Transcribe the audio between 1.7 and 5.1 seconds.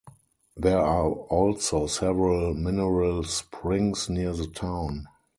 several mineral springs near the town.